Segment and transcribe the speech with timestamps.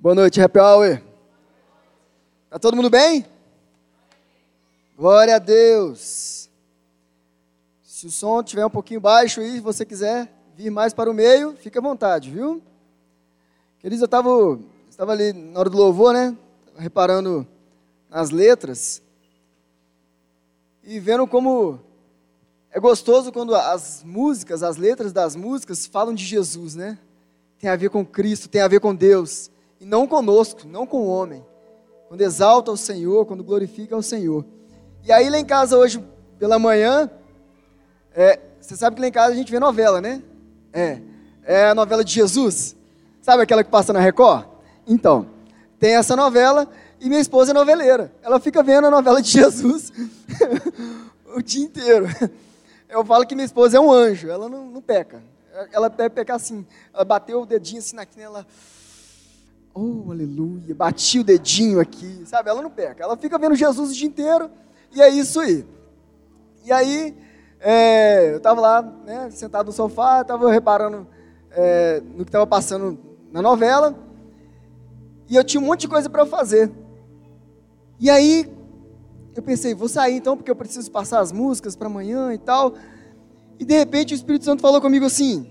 [0.00, 1.02] Boa noite, Happy Hour.
[2.48, 3.26] Tá todo mundo bem?
[4.96, 6.48] Glória a Deus.
[7.82, 11.56] Se o som estiver um pouquinho baixo e você quiser vir mais para o meio,
[11.56, 12.62] fique à vontade, viu?
[13.80, 16.36] Queridos, eu estava ali na hora do louvor, né?
[16.76, 17.44] Reparando
[18.08, 19.02] nas letras
[20.84, 21.80] e vendo como
[22.70, 26.96] é gostoso quando as músicas, as letras das músicas falam de Jesus, né?
[27.58, 29.50] Tem a ver com Cristo, tem a ver com Deus
[29.80, 31.44] e não conosco, não com o homem.
[32.08, 34.44] Quando exalta o Senhor, quando glorifica o Senhor.
[35.04, 36.02] E aí lá em casa hoje,
[36.38, 37.10] pela manhã,
[38.14, 40.22] é, você sabe que lá em casa a gente vê novela, né?
[40.72, 41.00] É,
[41.44, 42.76] é a novela de Jesus.
[43.20, 44.46] Sabe aquela que passa na Record?
[44.86, 45.26] Então,
[45.78, 46.68] tem essa novela
[47.00, 48.12] e minha esposa é noveleira.
[48.22, 49.92] Ela fica vendo a novela de Jesus
[51.34, 52.06] o dia inteiro.
[52.88, 55.22] Eu falo que minha esposa é um anjo, ela não, não peca.
[55.72, 56.66] Ela deve pecar assim.
[56.92, 58.46] Ela bateu o dedinho assim na ela
[59.80, 60.74] Oh, aleluia.
[60.74, 62.22] Bati o dedinho aqui.
[62.26, 62.50] Sabe?
[62.50, 63.04] Ela não peca.
[63.04, 64.50] Ela fica vendo Jesus o dia inteiro.
[64.92, 65.64] E é isso aí.
[66.64, 67.16] E aí,
[67.60, 71.06] é, eu estava lá, né, sentado no sofá, estava reparando
[71.52, 72.98] é, no que estava passando
[73.30, 73.94] na novela.
[75.28, 76.72] E eu tinha um monte de coisa para fazer.
[78.00, 78.52] E aí,
[79.36, 82.74] eu pensei, vou sair então, porque eu preciso passar as músicas para amanhã e tal.
[83.60, 85.48] E de repente o Espírito Santo falou comigo assim: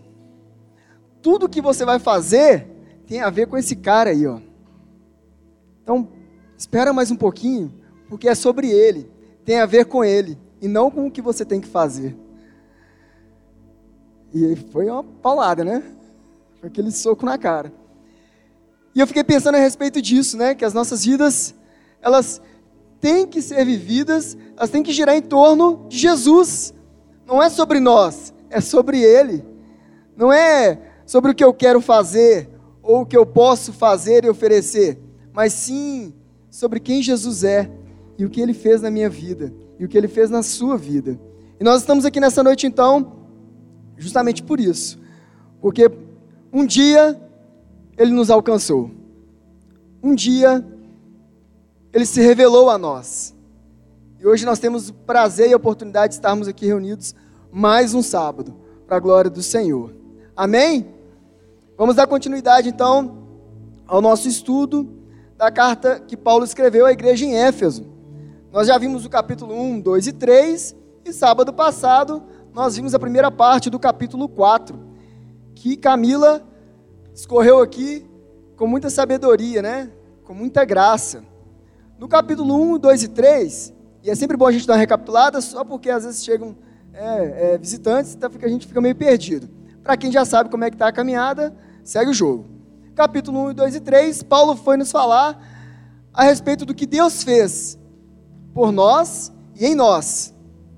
[1.22, 2.77] tudo que você vai fazer
[3.08, 4.40] tem a ver com esse cara aí, ó.
[5.82, 6.10] Então,
[6.58, 7.74] espera mais um pouquinho,
[8.10, 9.10] porque é sobre ele,
[9.46, 12.16] tem a ver com ele, e não com o que você tem que fazer.
[14.34, 15.82] E foi uma paulada, né?
[16.60, 17.72] Foi aquele soco na cara.
[18.94, 20.54] E eu fiquei pensando a respeito disso, né?
[20.54, 21.56] Que as nossas vidas,
[22.02, 22.42] elas
[23.00, 26.74] têm que ser vividas, elas têm que girar em torno de Jesus.
[27.26, 29.46] Não é sobre nós, é sobre Ele.
[30.16, 32.50] Não é sobre o que eu quero fazer,
[32.88, 34.98] ou o que eu posso fazer e oferecer,
[35.34, 36.14] mas sim
[36.50, 37.70] sobre quem Jesus é
[38.18, 40.78] e o que ele fez na minha vida e o que ele fez na sua
[40.78, 41.20] vida.
[41.60, 43.26] E nós estamos aqui nessa noite então,
[43.98, 44.98] justamente por isso,
[45.60, 45.92] porque
[46.52, 47.22] um dia
[47.98, 48.90] ele nos alcançou,
[50.02, 50.66] um dia
[51.92, 53.36] ele se revelou a nós.
[54.18, 57.14] E hoje nós temos o prazer e a oportunidade de estarmos aqui reunidos
[57.52, 58.56] mais um sábado,
[58.88, 59.94] para a glória do Senhor.
[60.36, 60.97] Amém?
[61.78, 63.20] Vamos dar continuidade então
[63.86, 64.98] ao nosso estudo
[65.38, 67.86] da carta que Paulo escreveu à igreja em Éfeso.
[68.52, 73.00] Nós já vimos o capítulo 1, 2 e 3, e sábado passado nós vimos a
[73.00, 74.76] primeira parte do capítulo 4,
[75.54, 76.42] que Camila
[77.14, 78.04] escorreu aqui
[78.56, 79.92] com muita sabedoria, né?
[80.24, 81.24] Com muita graça.
[82.00, 85.40] No capítulo 1, 2 e 3, e é sempre bom a gente dar uma recapitulada,
[85.42, 86.56] só porque às vezes chegam
[86.92, 89.48] é, é, visitantes, então a gente fica meio perdido.
[89.84, 91.56] Para quem já sabe como é que está a caminhada,
[91.88, 92.46] Segue o jogo.
[92.94, 95.42] Capítulo 1, 2 e 3, Paulo foi nos falar
[96.14, 97.80] a respeito do que Deus fez
[98.54, 100.36] por nós e em nós.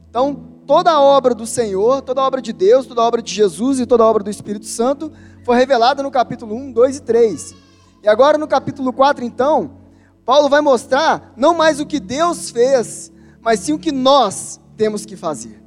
[0.07, 0.35] Então,
[0.67, 3.79] toda a obra do Senhor, toda a obra de Deus, toda a obra de Jesus
[3.79, 5.11] e toda a obra do Espírito Santo
[5.43, 7.55] foi revelada no capítulo 1, 2 e 3.
[8.03, 9.79] E agora no capítulo 4, então,
[10.23, 13.11] Paulo vai mostrar não mais o que Deus fez,
[13.41, 15.58] mas sim o que nós temos que fazer.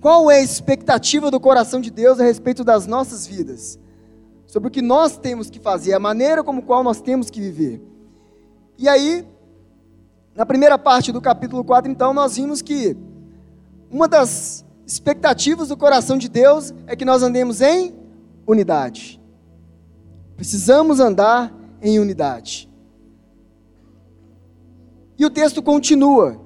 [0.00, 3.78] Qual é a expectativa do coração de Deus a respeito das nossas vidas?
[4.46, 7.82] Sobre o que nós temos que fazer, a maneira como qual nós temos que viver.
[8.78, 9.28] E aí,
[10.34, 12.96] na primeira parte do capítulo 4, então, nós vimos que
[13.90, 17.94] uma das expectativas do coração de Deus é que nós andemos em
[18.46, 19.20] unidade.
[20.34, 22.70] Precisamos andar em unidade.
[25.18, 26.40] E o texto continua.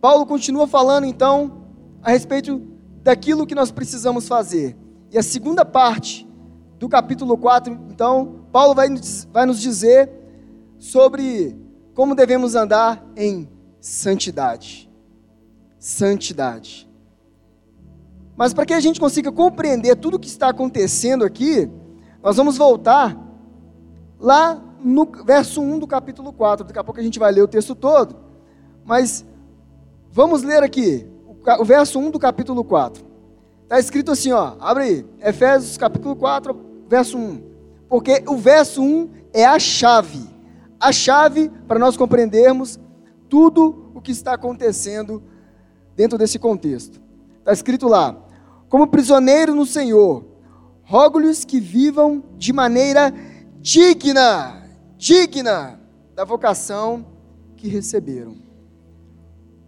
[0.00, 1.57] Paulo continua falando então
[2.02, 2.60] a respeito
[3.02, 4.76] daquilo que nós precisamos fazer.
[5.10, 6.28] E a segunda parte
[6.78, 8.88] do capítulo 4, então, Paulo vai,
[9.32, 10.10] vai nos dizer
[10.78, 11.56] sobre
[11.94, 13.48] como devemos andar em
[13.80, 14.90] santidade.
[15.78, 16.88] Santidade.
[18.36, 21.68] Mas para que a gente consiga compreender tudo o que está acontecendo aqui,
[22.22, 23.16] nós vamos voltar
[24.18, 26.66] lá no verso 1 do capítulo 4.
[26.66, 28.16] Daqui a pouco a gente vai ler o texto todo.
[28.84, 29.24] Mas
[30.12, 31.06] vamos ler aqui
[31.58, 33.04] o verso 1 do capítulo 4.
[33.64, 36.58] Está escrito assim, ó, abre aí, Efésios capítulo 4,
[36.88, 37.42] verso 1.
[37.88, 40.26] Porque o verso 1 é a chave,
[40.80, 42.78] a chave para nós compreendermos
[43.28, 45.22] tudo o que está acontecendo
[45.94, 47.00] dentro desse contexto.
[47.38, 48.16] Está escrito lá:
[48.68, 50.24] como prisioneiro no Senhor,
[50.82, 53.12] rogo-lhes que vivam de maneira
[53.60, 54.62] digna,
[54.96, 55.80] digna
[56.14, 57.04] da vocação
[57.56, 58.36] que receberam.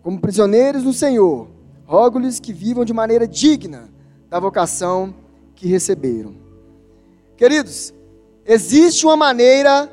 [0.02, 1.49] Como prisioneiros no Senhor,
[1.90, 3.90] rogo-lhes que vivam de maneira digna
[4.28, 5.12] da vocação
[5.56, 6.37] que receberam.
[7.37, 7.92] Queridos,
[8.46, 9.90] existe uma maneira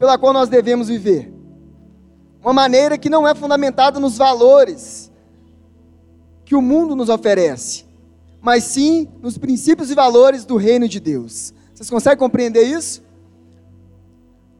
[0.00, 1.32] pela qual nós devemos viver.
[2.42, 5.12] Uma maneira que não é fundamentada nos valores
[6.44, 7.84] que o mundo nos oferece,
[8.40, 11.54] mas sim nos princípios e valores do reino de Deus.
[11.72, 13.00] Vocês conseguem compreender isso?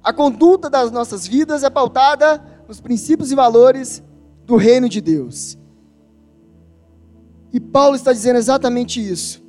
[0.00, 4.00] A conduta das nossas vidas é pautada nos princípios e valores
[4.46, 5.58] do reino de Deus.
[7.52, 9.42] E Paulo está dizendo exatamente isso,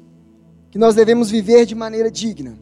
[0.70, 2.58] que nós devemos viver de maneira digna.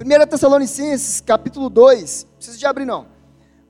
[0.00, 3.06] 1 Tessalonicenses, capítulo 2, não precisa de abrir não,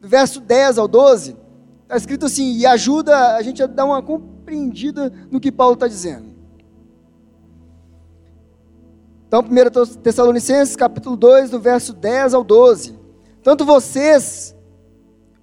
[0.01, 1.37] do verso 10 ao 12,
[1.83, 5.87] está escrito assim, e ajuda a gente a dar uma compreendida no que Paulo está
[5.87, 6.33] dizendo.
[9.29, 12.99] Então, 1 Tessalonicenses, capítulo 2, do verso 10 ao 12.
[13.43, 14.55] Tanto vocês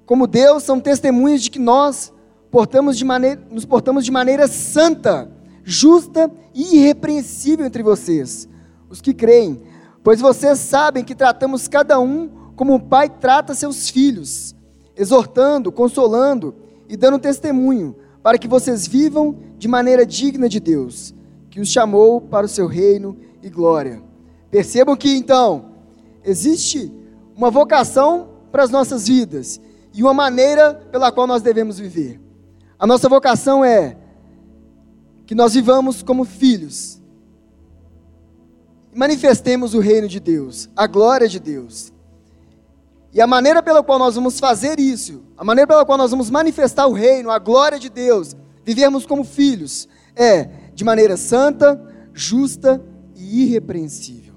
[0.05, 2.13] como Deus são testemunhas de que nós
[2.51, 5.29] portamos de maneira, nos portamos de maneira santa,
[5.63, 8.47] justa e irrepreensível entre vocês,
[8.89, 9.61] os que creem,
[10.03, 14.55] pois vocês sabem que tratamos cada um como o pai trata seus filhos,
[14.95, 16.53] exortando, consolando
[16.89, 21.13] e dando testemunho, para que vocês vivam de maneira digna de Deus,
[21.49, 24.01] que os chamou para o seu reino e glória.
[24.51, 25.69] Percebam que então
[26.23, 26.91] existe
[27.35, 29.61] uma vocação para as nossas vidas
[29.93, 32.19] e uma maneira pela qual nós devemos viver.
[32.77, 33.95] A nossa vocação é
[35.29, 36.99] que nós vivamos como filhos,
[38.91, 41.93] manifestemos o reino de Deus, a glória de Deus.
[43.13, 46.31] E a maneira pela qual nós vamos fazer isso, a maneira pela qual nós vamos
[46.31, 48.35] manifestar o reino, a glória de Deus,
[48.65, 51.79] vivermos como filhos, é de maneira santa,
[52.11, 52.83] justa
[53.15, 54.33] e irrepreensível.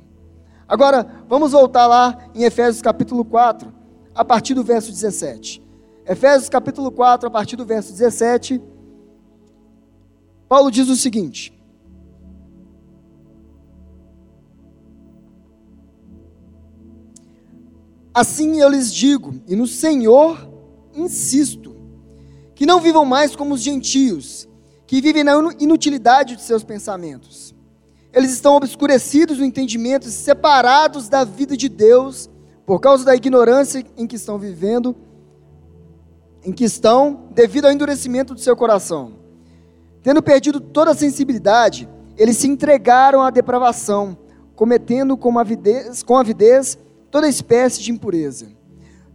[0.68, 3.72] Agora, vamos voltar lá em Efésios capítulo 4,
[4.14, 5.66] a partir do verso 17.
[6.06, 8.60] Efésios capítulo 4, a partir do verso 17.
[10.52, 11.50] Paulo diz o seguinte:
[18.12, 20.46] Assim eu lhes digo, e no Senhor
[20.94, 21.74] insisto,
[22.54, 24.46] que não vivam mais como os gentios,
[24.86, 27.54] que vivem na inutilidade de seus pensamentos
[28.12, 32.28] eles estão obscurecidos no entendimento, separados da vida de Deus,
[32.66, 34.94] por causa da ignorância em que estão vivendo,
[36.44, 39.21] em que estão, devido ao endurecimento do seu coração.
[40.02, 44.16] Tendo perdido toda a sensibilidade, eles se entregaram à depravação,
[44.54, 46.76] cometendo com avidez, com avidez
[47.10, 48.48] toda espécie de impureza.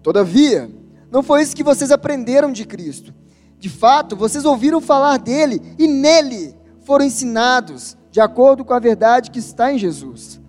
[0.01, 0.69] Todavia,
[1.11, 3.13] não foi isso que vocês aprenderam de Cristo.
[3.59, 6.55] De fato, vocês ouviram falar dele e nele
[6.85, 10.39] foram ensinados de acordo com a verdade que está em Jesus.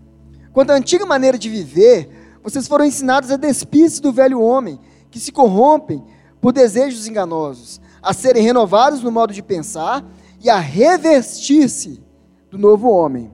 [0.53, 2.09] Quanto à antiga maneira de viver,
[2.43, 4.79] vocês foram ensinados a despir-se do velho homem,
[5.11, 6.05] que se corrompem
[6.41, 10.05] por desejos enganosos, a serem renovados no modo de pensar
[10.41, 12.03] e a revestir-se
[12.51, 13.31] do novo homem,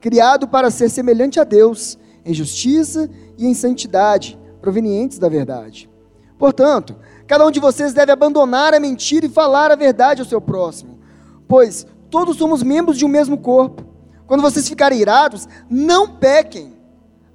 [0.00, 5.90] criado para ser semelhante a Deus, em justiça e em santidade, provenientes da verdade.
[6.38, 6.96] Portanto,
[7.26, 10.98] cada um de vocês deve abandonar a mentira e falar a verdade ao seu próximo,
[11.46, 13.84] pois todos somos membros de um mesmo corpo.
[14.26, 16.74] Quando vocês ficarem irados, não pequem.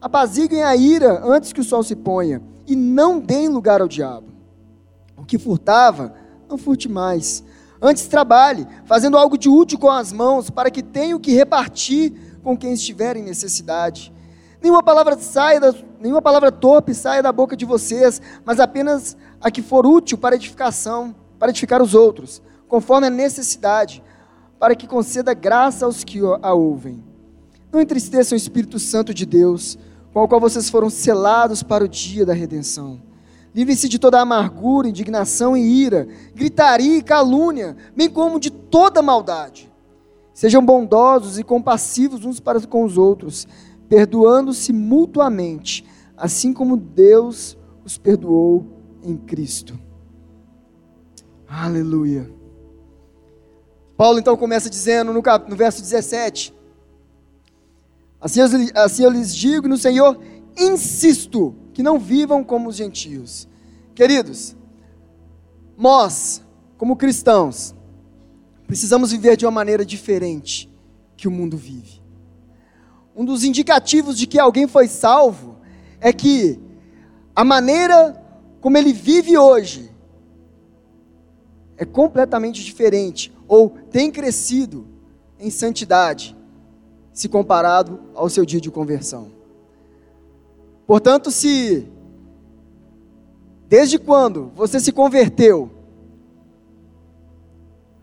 [0.02, 4.28] Apaziguem a ira antes que o sol se ponha e não deem lugar ao diabo.
[5.18, 6.14] O que furtava,
[6.50, 7.44] não furte mais.
[7.82, 12.14] Antes trabalhe, fazendo algo de útil com as mãos, para que tenha o que repartir
[12.44, 14.14] com quem estiver em necessidade.
[14.62, 19.52] Nenhuma palavra saia da, nenhuma palavra torpe saia da boca de vocês, mas apenas a
[19.52, 24.04] que for útil para edificação, para edificar os outros, conforme a necessidade,
[24.60, 27.04] para que conceda graça aos que a ouvem.
[27.72, 29.78] Não entristeçam o Espírito Santo de Deus,
[30.12, 33.07] com o qual vocês foram selados para o dia da redenção.
[33.58, 39.68] Livrem-se de toda amargura, indignação e ira, gritaria e calúnia, bem como de toda maldade.
[40.32, 43.48] Sejam bondosos e compassivos uns para com os outros,
[43.90, 45.84] perdoando-se mutuamente,
[46.16, 48.64] assim como Deus os perdoou
[49.02, 49.80] em Cristo.
[51.48, 52.30] Aleluia.
[53.98, 56.54] Paulo então começa dizendo no, cap, no verso 17:
[58.22, 60.16] assim eu, assim eu lhes digo no Senhor,
[60.56, 63.48] insisto que não vivam como os gentios.
[63.94, 64.56] Queridos,
[65.78, 66.42] nós,
[66.76, 67.76] como cristãos,
[68.66, 70.74] precisamos viver de uma maneira diferente
[71.16, 72.02] que o mundo vive.
[73.16, 75.58] Um dos indicativos de que alguém foi salvo
[76.02, 76.60] é que
[77.36, 78.20] a maneira
[78.60, 79.92] como ele vive hoje
[81.78, 84.88] é completamente diferente ou tem crescido
[85.40, 86.36] em santidade
[87.14, 89.37] se comparado ao seu dia de conversão.
[90.88, 91.86] Portanto, se
[93.68, 95.70] desde quando você se converteu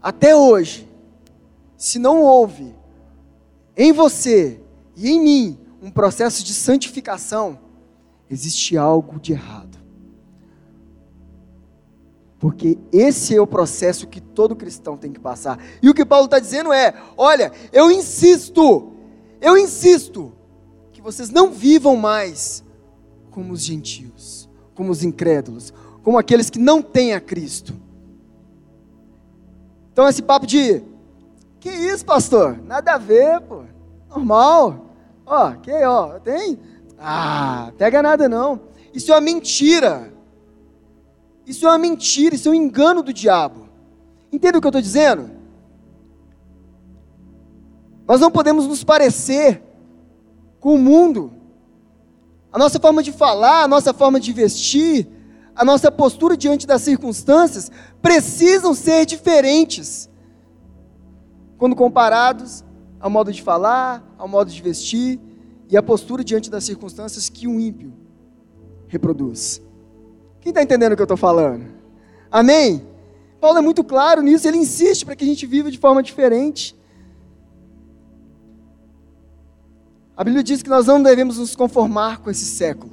[0.03, 0.87] até hoje,
[1.79, 2.75] se não houve
[3.75, 4.61] em você
[4.95, 7.59] e em mim um processo de santificação,
[8.31, 9.79] existe algo de errado.
[12.39, 15.59] Porque esse é o processo que todo cristão tem que passar.
[15.83, 18.93] E o que Paulo está dizendo é: olha, eu insisto,
[19.41, 20.31] eu insisto,
[20.93, 22.63] que vocês não vivam mais
[23.35, 25.75] como os gentios, como os incrédulos,
[26.05, 27.75] como aqueles que não têm a Cristo.
[29.93, 30.85] Então, esse papo de,
[31.59, 32.57] que isso, pastor?
[32.65, 33.65] Nada a ver, pô,
[34.09, 34.87] normal.
[35.27, 36.61] Ó, que, ó, tem?
[36.97, 38.61] Ah, pega nada não.
[38.93, 40.13] Isso é uma mentira.
[41.45, 43.69] Isso é uma mentira, isso é um engano do diabo.
[44.33, 45.29] Entende o que eu estou dizendo?
[48.07, 49.61] Nós não podemos nos parecer
[50.61, 51.33] com o mundo.
[52.55, 55.09] A nossa forma de falar, a nossa forma de vestir,
[55.57, 57.69] a nossa postura diante das circunstâncias
[58.01, 60.09] precisam ser diferentes
[61.59, 62.65] quando comparados
[63.01, 65.19] ao modo de falar, ao modo de vestir
[65.69, 67.93] e a postura diante das circunstâncias que um ímpio
[68.87, 69.61] reproduz.
[70.41, 71.67] Quem está entendendo o que eu estou falando?
[72.31, 72.87] Amém?
[73.41, 76.77] Paulo é muito claro nisso, ele insiste para que a gente viva de forma diferente.
[80.17, 82.93] A Bíblia diz que nós não devemos nos conformar com esse século.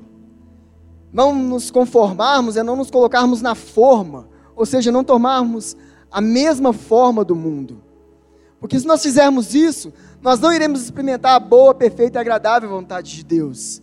[1.14, 5.76] Não nos conformarmos é não nos colocarmos na forma, ou seja, não tomarmos
[6.10, 7.84] a mesma forma do mundo.
[8.60, 13.16] Porque se nós fizermos isso, nós não iremos experimentar a boa, perfeita e agradável vontade
[13.16, 13.82] de Deus.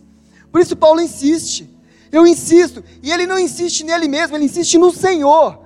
[0.51, 1.69] Por isso Paulo insiste.
[2.11, 2.83] Eu insisto.
[3.03, 5.59] E ele não insiste nele mesmo, ele insiste no Senhor.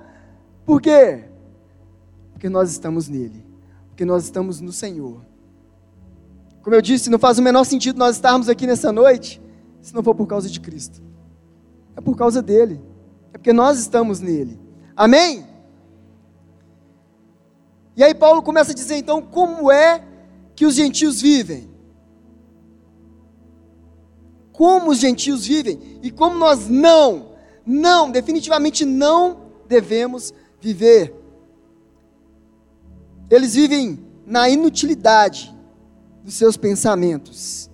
[0.66, 1.24] Por quê?
[2.32, 3.44] Porque nós estamos nele.
[3.88, 5.20] Porque nós estamos no Senhor.
[6.64, 9.40] Como eu disse, não faz o menor sentido nós estarmos aqui nessa noite
[9.80, 11.00] se não for por causa de Cristo.
[11.94, 12.80] É por causa dele.
[13.32, 14.58] É porque nós estamos nele.
[14.96, 15.46] Amém?
[17.96, 20.02] E aí Paulo começa a dizer então como é
[20.56, 21.72] que os gentios vivem
[24.54, 27.30] como os gentios vivem e como nós não,
[27.66, 31.12] não, definitivamente não devemos viver.
[33.28, 35.52] Eles vivem na inutilidade
[36.24, 37.70] dos seus pensamentos.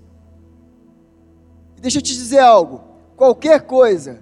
[1.77, 2.83] E deixa eu te dizer algo:
[3.17, 4.21] qualquer coisa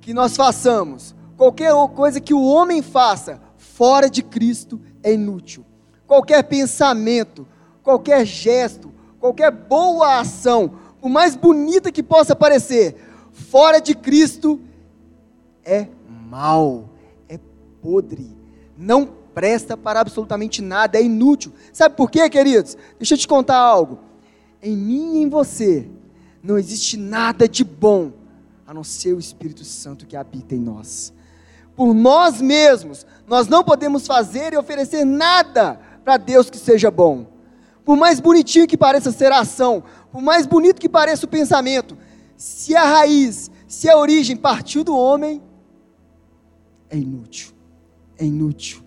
[0.00, 5.64] que nós façamos, qualquer coisa que o homem faça fora de Cristo é inútil.
[6.06, 7.46] Qualquer pensamento,
[7.82, 12.96] qualquer gesto, qualquer boa ação, o mais bonita que possa parecer,
[13.32, 14.60] fora de Cristo,
[15.64, 15.86] é
[16.28, 16.90] mal,
[17.28, 17.38] é
[17.80, 18.36] podre,
[18.76, 21.52] não presta para absolutamente nada, é inútil.
[21.72, 22.76] Sabe por quê, queridos?
[22.98, 23.98] Deixa eu te contar algo.
[24.62, 25.88] Em mim e em você
[26.42, 28.12] não existe nada de bom
[28.66, 31.12] a não ser o Espírito Santo que habita em nós.
[31.74, 37.26] Por nós mesmos, nós não podemos fazer e oferecer nada para Deus que seja bom.
[37.84, 41.96] Por mais bonitinho que pareça ser a ação, por mais bonito que pareça o pensamento,
[42.36, 45.42] se a raiz, se a origem partiu do homem,
[46.88, 47.52] é inútil.
[48.18, 48.82] É inútil.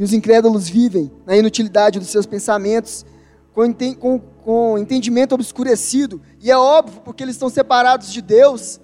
[0.00, 3.06] E os incrédulos vivem na inutilidade dos seus pensamentos,
[3.54, 8.80] com, com, com entendimento obscurecido, e é óbvio, porque eles estão separados de Deus.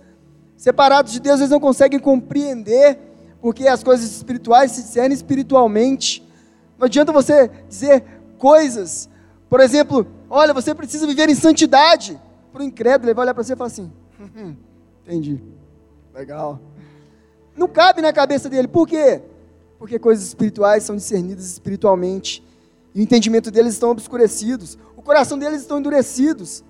[0.56, 2.98] Separados de Deus, eles não conseguem compreender,
[3.40, 6.22] porque as coisas espirituais se discernem espiritualmente.
[6.78, 8.04] Não adianta você dizer
[8.38, 9.08] coisas,
[9.48, 12.20] por exemplo, Olha, você precisa viver em santidade.
[12.52, 14.56] Para o incrédulo, ele vai olhar para você e falar assim: hum,
[15.04, 15.40] entendi,
[16.14, 16.60] legal.
[17.56, 19.22] Não cabe na cabeça dele, por quê?
[19.78, 22.42] Porque coisas espirituais são discernidas espiritualmente,
[22.94, 26.64] e o entendimento deles estão obscurecidos, o coração deles estão endurecidos,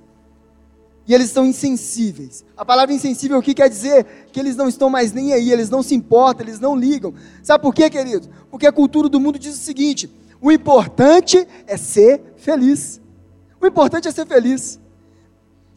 [1.07, 2.45] e eles estão insensíveis.
[2.57, 5.83] A palavra insensível aqui quer dizer que eles não estão mais nem aí, eles não
[5.83, 7.15] se importam, eles não ligam.
[7.43, 8.29] Sabe por quê, querido?
[8.51, 10.11] Porque a cultura do mundo diz o seguinte:
[10.41, 13.01] o importante é ser feliz.
[13.61, 14.81] O importante é ser feliz.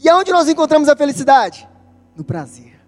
[0.03, 1.67] E aonde nós encontramos a felicidade?
[2.15, 2.79] No prazer.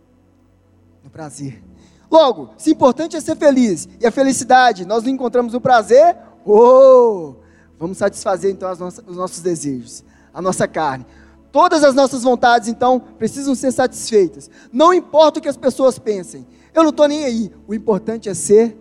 [1.03, 1.61] No prazer.
[2.11, 7.35] Logo, se importante é ser feliz e a felicidade, nós não encontramos o prazer, oh,
[7.79, 10.03] vamos satisfazer então nossas, os nossos desejos,
[10.33, 11.05] a nossa carne.
[11.53, 14.49] Todas as nossas vontades, então, precisam ser satisfeitas.
[14.73, 16.45] Não importa o que as pessoas pensem.
[16.73, 17.51] Eu não estou nem aí.
[17.67, 18.77] O importante é ser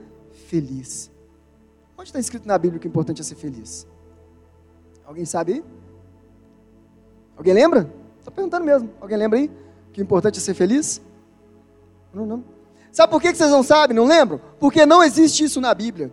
[0.49, 1.10] feliz.
[1.96, 3.87] Onde está escrito na Bíblia que o importante é ser feliz?
[5.04, 5.64] Alguém sabe?
[7.37, 7.92] Alguém lembra?
[8.18, 8.90] Estou perguntando mesmo.
[9.00, 9.50] Alguém lembra aí?
[9.92, 11.02] Que o importante é ser feliz?
[12.14, 12.60] Não, não.
[12.92, 14.40] Sabe por que vocês não sabem, não lembram?
[14.59, 16.12] Porque não existe isso na Bíblia.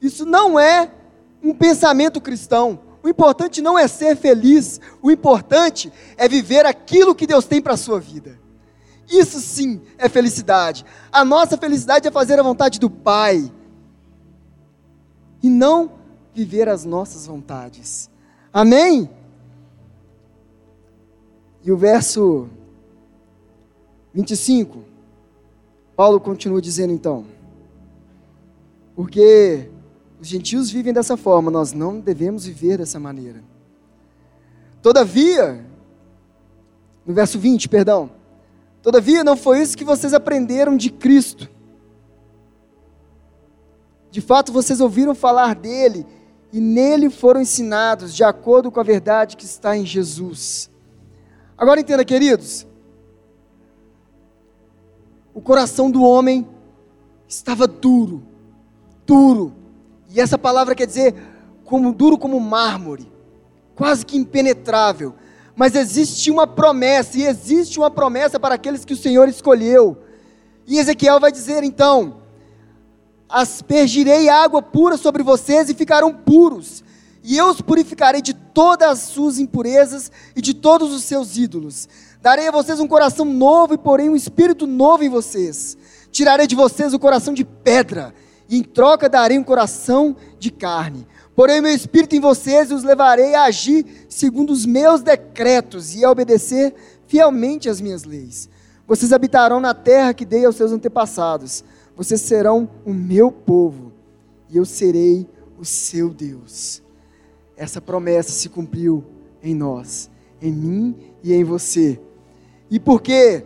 [0.00, 0.90] Isso não é
[1.42, 2.80] um pensamento cristão.
[3.02, 7.74] O importante não é ser feliz, o importante é viver aquilo que Deus tem para
[7.74, 8.38] a sua vida.
[9.08, 10.84] Isso sim é felicidade.
[11.10, 13.50] A nossa felicidade é fazer a vontade do Pai
[15.42, 15.92] e não
[16.34, 18.10] viver as nossas vontades.
[18.52, 19.08] Amém?
[21.64, 22.48] E o verso
[24.12, 24.84] 25,
[25.98, 27.26] Paulo continua dizendo então:
[28.94, 29.68] Porque
[30.20, 33.42] os gentios vivem dessa forma, nós não devemos viver dessa maneira.
[34.80, 35.66] Todavia,
[37.04, 38.12] no verso 20, perdão,
[38.80, 41.48] todavia não foi isso que vocês aprenderam de Cristo.
[44.08, 46.06] De fato, vocês ouviram falar dele
[46.52, 50.70] e nele foram ensinados de acordo com a verdade que está em Jesus.
[51.56, 52.68] Agora entenda, queridos,
[55.38, 56.44] o coração do homem
[57.28, 58.24] estava duro,
[59.06, 59.54] duro,
[60.10, 61.14] e essa palavra quer dizer
[61.64, 63.08] como duro como mármore,
[63.76, 65.14] quase que impenetrável.
[65.54, 69.98] Mas existe uma promessa, e existe uma promessa para aqueles que o Senhor escolheu.
[70.66, 72.16] E Ezequiel vai dizer então:
[73.28, 76.82] aspergirei água pura sobre vocês e ficarão puros,
[77.22, 81.88] e eu os purificarei de todas as suas impurezas e de todos os seus ídolos.
[82.28, 85.78] Darei a vocês um coração novo e porém um espírito novo em vocês.
[86.10, 88.12] Tirarei de vocês o coração de pedra
[88.50, 91.06] e em troca darei um coração de carne.
[91.34, 96.04] Porém, meu espírito em vocês e os levarei a agir segundo os meus decretos e
[96.04, 96.74] a obedecer
[97.06, 98.50] fielmente às minhas leis.
[98.86, 101.64] Vocês habitarão na terra que dei aos seus antepassados.
[101.96, 103.90] Vocês serão o meu povo
[104.50, 105.26] e eu serei
[105.58, 106.82] o seu Deus.
[107.56, 109.02] Essa promessa se cumpriu
[109.42, 110.10] em nós,
[110.42, 110.94] em mim
[111.24, 111.98] e em você.
[112.70, 113.44] E porque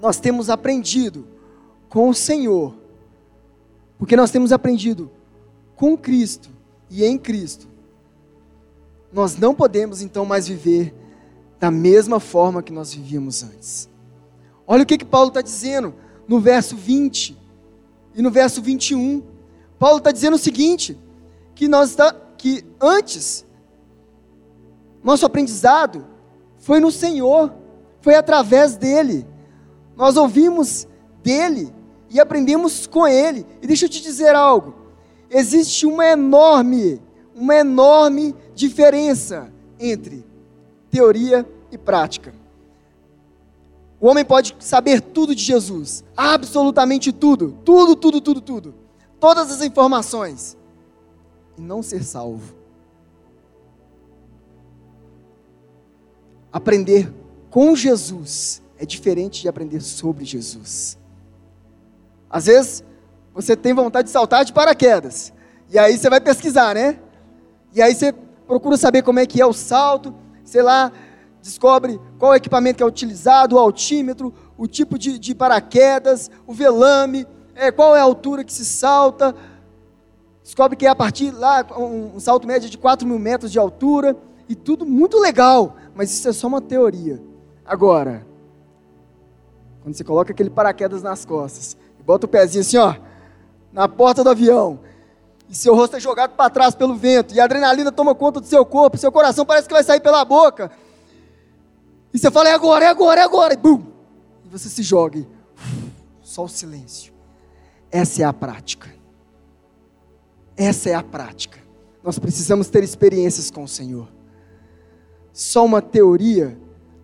[0.00, 1.26] nós temos aprendido
[1.88, 2.74] com o Senhor
[3.98, 5.10] porque nós temos aprendido
[5.74, 6.48] com Cristo
[6.88, 7.66] e em Cristo.
[9.12, 10.94] Nós não podemos então mais viver
[11.58, 13.88] da mesma forma que nós vivíamos antes.
[14.66, 15.94] Olha o que, que Paulo está dizendo
[16.28, 17.36] no verso 20
[18.14, 19.22] e no verso 21.
[19.78, 20.96] Paulo está dizendo o seguinte:
[21.54, 23.44] que nós está, que antes
[25.02, 26.06] nosso aprendizado
[26.58, 27.52] foi no Senhor,
[28.00, 29.26] foi através dele.
[29.96, 30.86] Nós ouvimos
[31.22, 31.72] dele
[32.10, 33.46] e aprendemos com ele.
[33.60, 34.74] E deixa eu te dizer algo:
[35.30, 37.00] existe uma enorme,
[37.34, 40.24] uma enorme diferença entre
[40.90, 42.34] teoria e prática.
[44.00, 48.74] O homem pode saber tudo de Jesus, absolutamente tudo, tudo, tudo, tudo, tudo,
[49.18, 50.56] todas as informações,
[51.56, 52.54] e não ser salvo.
[56.52, 57.12] Aprender
[57.50, 60.98] com Jesus é diferente de aprender sobre Jesus.
[62.30, 62.84] Às vezes,
[63.34, 65.32] você tem vontade de saltar de paraquedas.
[65.70, 66.98] E aí você vai pesquisar, né?
[67.74, 68.12] E aí você
[68.46, 70.90] procura saber como é que é o salto, sei lá,
[71.42, 77.26] descobre qual equipamento que é utilizado, o altímetro, o tipo de, de paraquedas, o velame,
[77.54, 79.34] é, qual é a altura que se salta.
[80.42, 83.58] Descobre que é a partir lá, um, um salto médio de 4 mil metros de
[83.58, 84.16] altura,
[84.48, 87.20] e tudo muito legal, mas isso é só uma teoria.
[87.68, 88.26] Agora,
[89.82, 91.76] quando você coloca aquele paraquedas nas costas
[92.08, 92.94] Bota o pezinho assim, ó,
[93.70, 94.80] na porta do avião.
[95.46, 97.34] E seu rosto é jogado para trás pelo vento.
[97.34, 98.96] E a adrenalina toma conta do seu corpo.
[98.96, 100.70] Seu coração parece que vai sair pela boca.
[102.10, 103.52] E você fala, é agora, é agora, é agora.
[103.52, 103.82] E bum!
[104.42, 105.18] E você se joga.
[105.18, 105.28] E,
[106.24, 107.12] só o silêncio.
[107.90, 108.88] Essa é a prática.
[110.56, 111.58] Essa é a prática.
[112.02, 114.08] Nós precisamos ter experiências com o Senhor.
[115.30, 116.58] Só uma teoria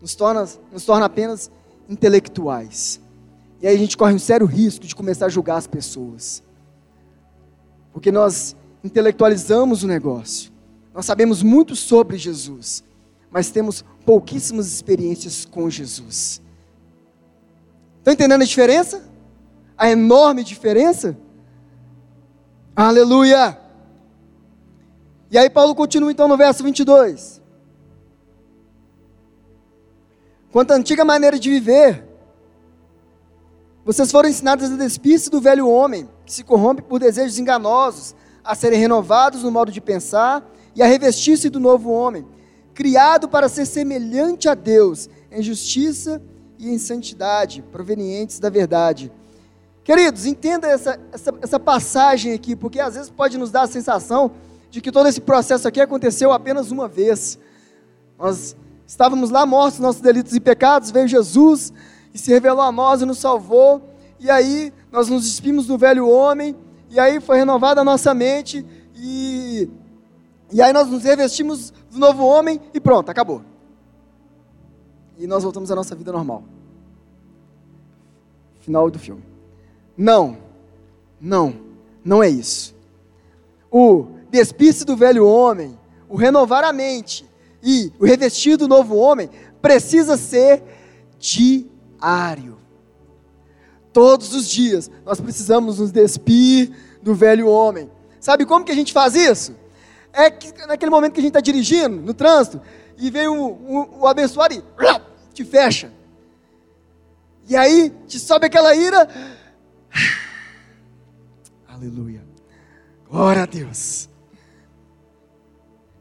[0.04, 1.50] nos torna, nos torna apenas
[1.88, 3.00] intelectuais.
[3.62, 6.42] E aí a gente corre um sério risco de começar a julgar as pessoas.
[7.90, 10.52] Porque nós intelectualizamos o negócio.
[10.92, 12.84] Nós sabemos muito sobre Jesus,
[13.30, 16.42] mas temos pouquíssimas experiências com Jesus.
[17.96, 19.02] Estão entendendo a diferença?
[19.74, 21.16] A enorme diferença?
[22.76, 23.58] Aleluia!
[25.30, 27.40] E aí Paulo continua então no verso 22.
[30.54, 32.06] Quanto à antiga maneira de viver,
[33.84, 38.14] vocês foram ensinados a despir-se do velho homem, que se corrompe por desejos enganosos,
[38.44, 42.24] a serem renovados no modo de pensar e a revestir-se do novo homem,
[42.72, 46.22] criado para ser semelhante a Deus, em justiça
[46.56, 49.10] e em santidade, provenientes da verdade.
[49.82, 54.30] Queridos, entenda essa, essa, essa passagem aqui, porque às vezes pode nos dar a sensação
[54.70, 57.40] de que todo esse processo aqui aconteceu apenas uma vez.
[58.16, 58.54] Nós
[58.86, 61.72] estávamos lá mortos, nossos delitos e pecados, veio Jesus,
[62.12, 63.82] e se revelou a nós e nos salvou.
[64.20, 66.56] E aí nós nos despimos do velho homem,
[66.88, 69.68] e aí foi renovada a nossa mente, e,
[70.52, 73.42] e aí nós nos revestimos do novo homem, e pronto, acabou.
[75.18, 76.44] E nós voltamos à nossa vida normal.
[78.60, 79.22] Final do filme.
[79.96, 80.38] Não,
[81.20, 81.54] não,
[82.04, 82.74] não é isso.
[83.70, 87.28] O despir-se do velho homem, o renovar a mente
[87.64, 89.30] e o revestir do novo homem
[89.62, 90.62] precisa ser
[91.18, 92.58] diário.
[93.90, 96.70] Todos os dias nós precisamos nos despir
[97.02, 97.90] do velho homem.
[98.20, 99.54] Sabe como que a gente faz isso?
[100.12, 102.60] É que naquele momento que a gente está dirigindo, no trânsito,
[102.98, 104.62] e vem o, o, o abençoado e
[105.32, 105.90] te fecha.
[107.48, 109.08] E aí te sobe aquela ira.
[111.66, 112.22] Aleluia.
[113.08, 114.08] Glória a Deus.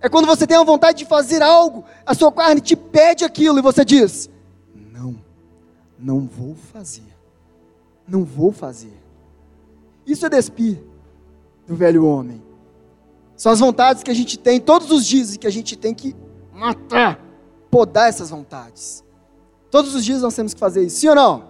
[0.04, 3.58] É quando você tem a vontade de fazer algo, a sua carne te pede aquilo
[3.58, 4.30] e você diz:
[4.92, 5.16] Não,
[5.98, 7.08] não vou fazer.
[8.06, 9.02] Não vou fazer.
[10.06, 10.84] Isso é despir
[11.66, 12.44] do velho homem.
[13.38, 15.94] São as vontades que a gente tem todos os dias e que a gente tem
[15.94, 16.13] que
[16.52, 17.18] matar,
[17.72, 19.06] podar essas vontades.
[19.72, 21.46] Todos os dias nós temos que fazer isso, sim ou não?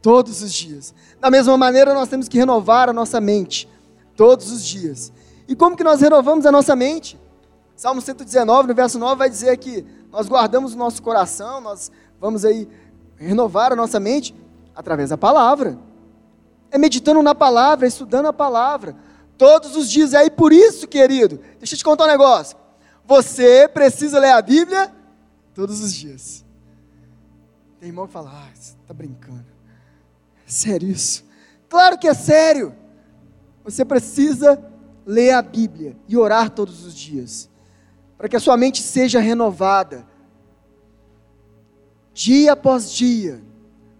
[0.00, 0.94] Todos os dias.
[1.20, 3.68] Da mesma maneira, nós temos que renovar a nossa mente.
[4.16, 5.12] Todos os dias.
[5.46, 7.18] E como que nós renovamos a nossa mente?
[7.78, 12.44] Salmo 119, no verso 9, vai dizer que nós guardamos o nosso coração, nós vamos
[12.44, 12.68] aí
[13.16, 14.34] renovar a nossa mente
[14.74, 15.78] através da palavra.
[16.72, 18.96] É meditando na palavra, é estudando a palavra.
[19.36, 20.12] Todos os dias.
[20.12, 22.58] E aí, por isso, querido, deixa eu te contar um negócio.
[23.06, 24.92] Você precisa ler a Bíblia
[25.54, 26.44] todos os dias.
[27.78, 29.46] Tem irmão que fala, ah, você está brincando.
[30.44, 31.24] É sério isso?
[31.68, 32.74] Claro que é sério.
[33.62, 34.60] Você precisa
[35.06, 37.48] ler a Bíblia e orar todos os dias,
[38.18, 40.04] para que a sua mente seja renovada,
[42.12, 43.40] dia após dia.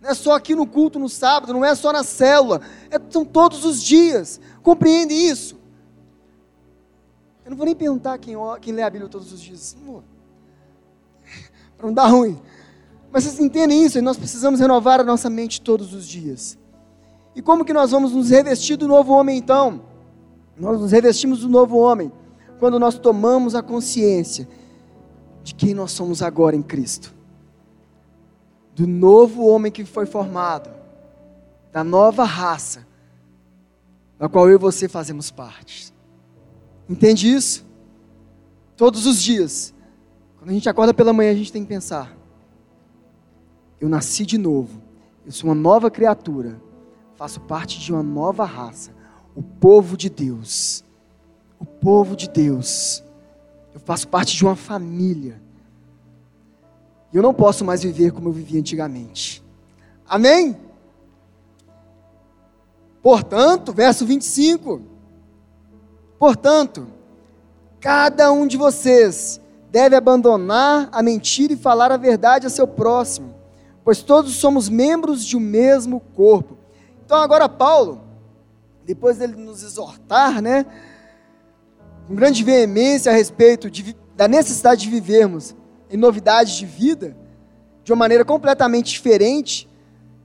[0.02, 3.24] Não é só aqui no culto no sábado, não é só na célula, é, são
[3.24, 4.40] todos os dias.
[4.60, 5.56] Compreende isso?
[7.44, 9.74] Eu não vou nem perguntar quem, quem lê a Bíblia todos os dias,
[11.78, 12.42] para não dar ruim.
[13.12, 14.02] Mas vocês entendem isso?
[14.02, 16.58] Nós precisamos renovar a nossa mente todos os dias.
[17.36, 19.80] E como que nós vamos nos revestir do novo homem então?
[20.56, 22.12] Nós nos revestimos do novo homem
[22.58, 24.48] quando nós tomamos a consciência
[25.42, 27.14] de quem nós somos agora em Cristo.
[28.74, 30.70] Do novo homem que foi formado,
[31.72, 32.86] da nova raça,
[34.18, 35.92] da qual eu e você fazemos parte.
[36.88, 37.66] Entende isso?
[38.76, 39.74] Todos os dias,
[40.38, 42.16] quando a gente acorda pela manhã, a gente tem que pensar:
[43.80, 44.80] eu nasci de novo,
[45.24, 46.60] eu sou uma nova criatura,
[47.16, 48.92] faço parte de uma nova raça,
[49.34, 50.84] o povo de Deus.
[51.58, 53.02] O povo de Deus.
[53.74, 55.40] Eu faço parte de uma família.
[57.12, 59.42] E eu não posso mais viver como eu vivia antigamente.
[60.06, 60.56] Amém?
[63.02, 64.82] Portanto, verso 25.
[66.18, 66.86] Portanto,
[67.80, 69.40] cada um de vocês
[69.70, 73.34] deve abandonar a mentira e falar a verdade a seu próximo,
[73.84, 76.56] pois todos somos membros de um mesmo corpo.
[77.04, 78.00] Então agora Paulo,
[78.84, 80.66] depois dele nos exortar, né,
[82.08, 85.54] com grande veemência a respeito de, da necessidade de vivermos
[85.88, 87.16] em novidades de vida,
[87.84, 89.68] de uma maneira completamente diferente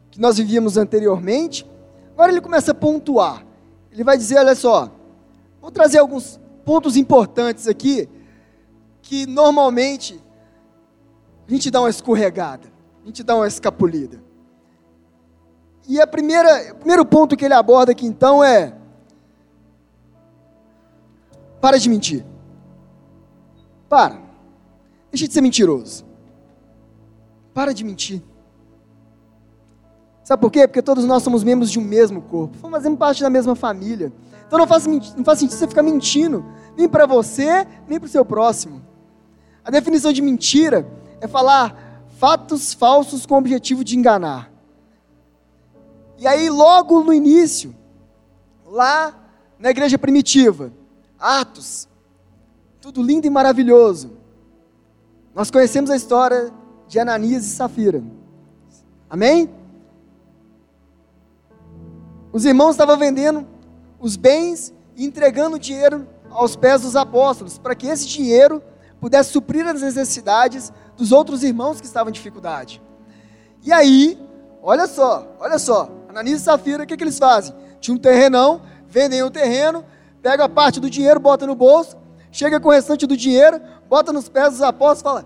[0.09, 1.69] que nós vivíamos anteriormente,
[2.13, 3.45] agora ele começa a pontuar.
[3.91, 4.91] Ele vai dizer, olha só,
[5.61, 8.09] vou trazer alguns pontos importantes aqui
[9.01, 10.19] que normalmente
[11.47, 14.23] a gente dá uma escorregada a gente dá uma escapulida.
[15.87, 18.73] E a primeira, o primeiro ponto que ele aborda aqui então é:
[21.63, 22.25] para de mentir.
[23.87, 24.19] Para.
[25.09, 26.03] Deixa de ser mentiroso.
[27.53, 28.21] Para de mentir.
[30.25, 30.67] Sabe por quê?
[30.67, 32.57] Porque todos nós somos membros de um mesmo corpo.
[32.69, 34.11] Fazemos parte da mesma família.
[34.45, 36.43] Então não faz, não faz sentido você ficar mentindo,
[36.75, 38.81] nem para você, nem para o seu próximo.
[39.63, 40.85] A definição de mentira
[41.21, 44.51] é falar fatos falsos com o objetivo de enganar.
[46.17, 47.73] E aí, logo no início,
[48.65, 49.17] lá
[49.57, 50.73] na igreja primitiva,
[51.23, 51.87] Atos,
[52.81, 54.11] tudo lindo e maravilhoso.
[55.33, 56.51] Nós conhecemos a história
[56.85, 58.03] de Ananias e Safira.
[59.09, 59.49] Amém?
[62.33, 63.47] Os irmãos estavam vendendo
[64.01, 68.61] os bens e entregando o dinheiro aos pés dos apóstolos, para que esse dinheiro
[68.99, 72.81] pudesse suprir as necessidades dos outros irmãos que estavam em dificuldade.
[73.63, 74.19] E aí,
[74.61, 77.55] olha só, olha só, Ananias e Safira, o que, que eles fazem?
[77.79, 79.85] Tinha um terrenão, vendem o terreno,
[80.23, 81.97] pega a parte do dinheiro, bota no bolso,
[82.31, 85.25] chega com o restante do dinheiro, bota nos pés dos apóstolos e fala: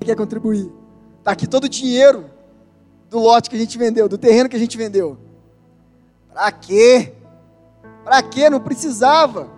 [0.00, 0.72] quer contribuir?
[1.18, 2.30] Está aqui todo o dinheiro
[3.10, 5.18] do lote que a gente vendeu, do terreno que a gente vendeu.
[6.32, 7.14] Para quê?
[8.04, 8.48] Para quê?
[8.48, 9.50] Não precisava.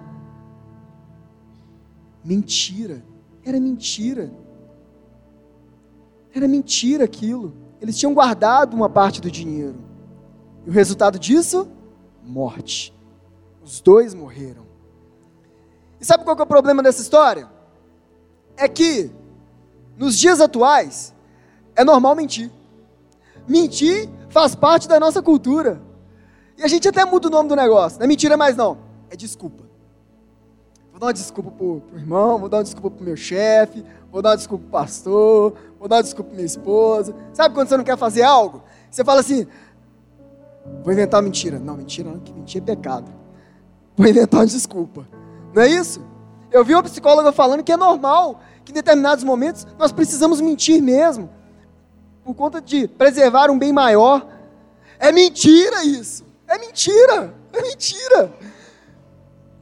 [2.24, 3.02] Mentira.
[3.44, 4.31] Era mentira.
[6.35, 7.55] Era mentira aquilo.
[7.81, 9.76] Eles tinham guardado uma parte do dinheiro.
[10.64, 11.68] E o resultado disso?
[12.22, 12.95] Morte.
[13.66, 14.64] Os dois morreram.
[16.00, 17.50] E sabe qual é o problema dessa história?
[18.57, 19.11] É que
[19.96, 21.12] nos dias atuais,
[21.74, 22.48] é normal mentir.
[23.48, 25.83] Mentir faz parte da nossa cultura.
[26.57, 27.98] E a gente até muda o nome do negócio.
[27.98, 28.79] Não é mentira mais não,
[29.11, 29.64] é desculpa.
[30.92, 34.22] Vou dar uma desculpa pro, pro irmão, vou dar uma desculpa pro meu chefe, vou
[34.22, 37.12] dar uma desculpa pro pastor, vou dar uma desculpa pra minha esposa.
[37.33, 38.62] Sabe quando você não quer fazer algo?
[38.88, 39.44] Você fala assim,
[40.85, 41.59] vou inventar uma mentira.
[41.59, 43.25] Não, mentira não, que mentir é pecado.
[43.96, 45.09] Vou inventar uma desculpa.
[45.54, 46.04] Não é isso?
[46.50, 50.82] Eu vi uma psicóloga falando que é normal que em determinados momentos nós precisamos mentir
[50.82, 51.30] mesmo,
[52.24, 54.26] por conta de preservar um bem maior.
[54.98, 56.24] É mentira isso.
[56.48, 57.32] É mentira.
[57.52, 58.32] É mentira.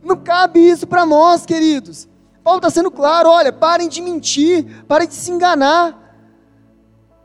[0.02, 2.08] Não cabe isso para nós, queridos.
[2.42, 6.00] Paulo está sendo claro: olha, parem de mentir, parem de se enganar.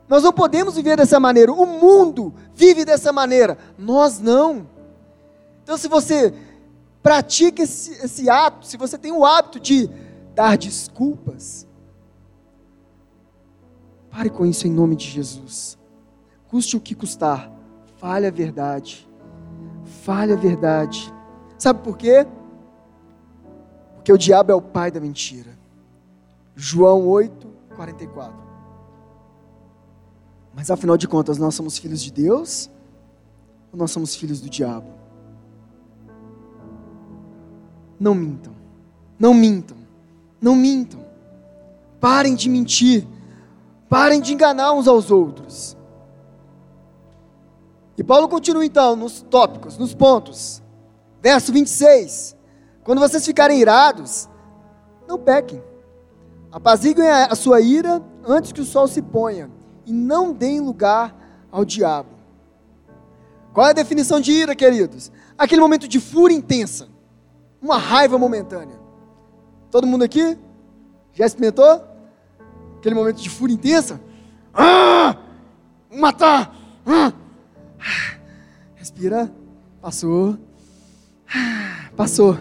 [0.08, 1.52] Nós não podemos viver dessa maneira.
[1.52, 3.56] O mundo vive dessa maneira.
[3.78, 4.66] Nós não.
[5.62, 6.34] Então, se você
[7.02, 9.88] pratica esse, esse ato, se você tem o hábito de
[10.34, 11.66] dar desculpas,
[14.10, 15.78] pare com isso em nome de Jesus.
[16.48, 17.50] Custe o que custar,
[17.96, 19.08] fale a verdade.
[20.02, 21.12] Fale a verdade.
[21.58, 22.26] Sabe por quê?
[23.96, 25.58] Porque o diabo é o pai da mentira.
[26.54, 28.34] João 8, 44.
[30.54, 32.70] Mas afinal de contas, nós somos filhos de Deus
[33.72, 34.99] ou nós somos filhos do diabo?
[38.00, 38.54] Não mintam.
[39.18, 39.76] Não mintam.
[40.40, 41.04] Não mintam.
[42.00, 43.06] Parem de mentir.
[43.90, 45.76] Parem de enganar uns aos outros.
[47.98, 50.62] E Paulo continua então nos tópicos, nos pontos.
[51.20, 52.34] Verso 26.
[52.82, 54.26] Quando vocês ficarem irados,
[55.06, 55.62] não pequem.
[56.50, 59.50] Apaziguem a sua ira antes que o sol se ponha
[59.84, 61.14] e não deem lugar
[61.52, 62.08] ao diabo.
[63.52, 65.12] Qual é a definição de ira, queridos?
[65.36, 66.88] Aquele momento de fúria intensa,
[67.60, 68.78] uma raiva momentânea.
[69.70, 70.38] Todo mundo aqui
[71.12, 71.84] já experimentou
[72.78, 74.00] aquele momento de fúria intensa?
[74.52, 75.16] Ah!
[75.90, 76.54] Matar!
[76.86, 77.12] Ah!
[78.74, 79.30] Respira,
[79.80, 80.38] passou,
[81.96, 82.38] passou,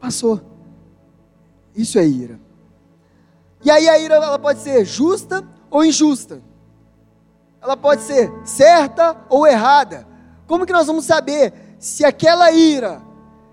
[0.00, 0.40] passou.
[1.74, 2.40] Isso é ira.
[3.64, 6.42] E aí a ira ela pode ser justa ou injusta
[7.62, 10.06] ela pode ser certa ou errada.
[10.48, 13.00] Como que nós vamos saber se aquela ira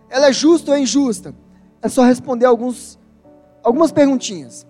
[0.10, 1.34] ela é justa ou injusta?
[1.82, 3.00] É só responder alguns,
[3.64, 4.66] algumas perguntinhas.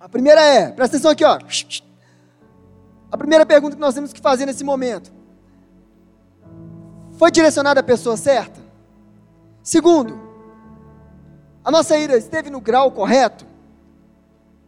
[0.00, 1.38] A primeira é, presta atenção aqui, ó.
[3.10, 5.12] A primeira pergunta que nós temos que fazer nesse momento:
[7.12, 8.60] foi direcionada à pessoa certa?
[9.62, 10.20] Segundo,
[11.64, 13.44] a nossa ira esteve no grau correto?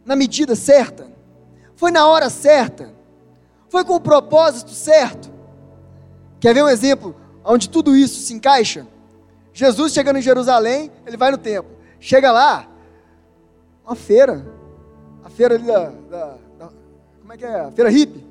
[0.05, 1.07] Na medida certa?
[1.75, 2.93] Foi na hora certa?
[3.69, 5.31] Foi com o propósito certo.
[6.39, 8.85] Quer ver um exemplo onde tudo isso se encaixa?
[9.59, 11.69] Jesus chegando em Jerusalém, ele vai no templo.
[11.99, 12.65] Chega lá,
[13.85, 14.45] uma feira.
[15.21, 16.69] A feira ali da, da, da
[17.19, 17.59] Como é que é?
[17.65, 18.25] A feira hippie.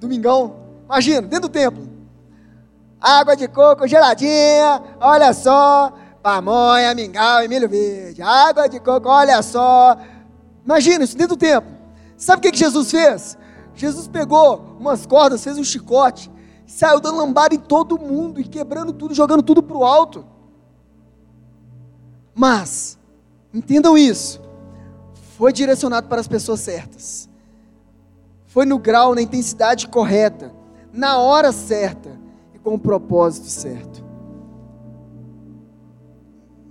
[0.00, 0.56] Domingão.
[0.84, 1.88] Imagina, dentro do templo.
[3.00, 5.92] Água de coco geladinha, olha só.
[6.20, 8.20] Pamonha, mingau e milho verde.
[8.20, 9.96] Água de coco, olha só.
[10.64, 11.70] Imagina isso dentro do templo.
[12.16, 13.38] Sabe o que, que Jesus fez?
[13.76, 16.28] Jesus pegou umas cordas, fez um chicote,
[16.66, 20.31] saiu dando lambada em todo mundo e quebrando tudo, jogando tudo para o alto.
[22.34, 22.98] Mas,
[23.52, 24.40] entendam isso,
[25.36, 27.28] foi direcionado para as pessoas certas,
[28.46, 30.52] foi no grau, na intensidade correta,
[30.92, 32.20] na hora certa
[32.54, 34.04] e com o propósito certo.